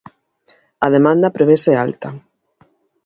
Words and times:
A 0.85 0.87
demanda 0.95 1.35
prevese 1.37 1.71
alta. 1.85 2.09